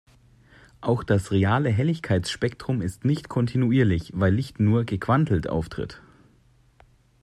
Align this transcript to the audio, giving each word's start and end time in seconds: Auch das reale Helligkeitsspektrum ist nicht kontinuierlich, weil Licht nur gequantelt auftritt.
Auch 0.81 1.03
das 1.03 1.29
reale 1.29 1.69
Helligkeitsspektrum 1.69 2.81
ist 2.81 3.05
nicht 3.05 3.29
kontinuierlich, 3.29 4.11
weil 4.15 4.33
Licht 4.33 4.59
nur 4.59 4.83
gequantelt 4.83 5.47
auftritt. 5.47 6.01